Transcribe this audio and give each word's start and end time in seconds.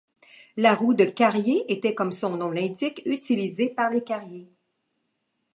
La 0.57 0.73
roue 0.73 0.95
de 0.95 1.03
carrier 1.05 1.63
était 1.71 1.93
comme 1.93 2.11
son 2.11 2.31
nom 2.35 2.49
l'indique 2.49 3.03
utilisée 3.05 3.69
par 3.69 3.91
les 3.91 4.03
carriers. 4.03 4.49